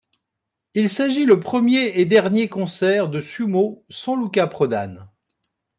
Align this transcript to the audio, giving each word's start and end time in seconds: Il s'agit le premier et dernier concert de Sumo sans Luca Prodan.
Il 0.73 0.89
s'agit 0.89 1.25
le 1.25 1.39
premier 1.39 1.99
et 1.99 2.05
dernier 2.05 2.49
concert 2.49 3.07
de 3.07 3.21
Sumo 3.21 3.85
sans 3.91 4.15
Luca 4.15 4.47
Prodan. 4.47 4.95